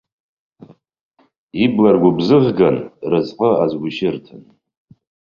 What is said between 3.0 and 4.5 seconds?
разҟы азгәышьырҭан.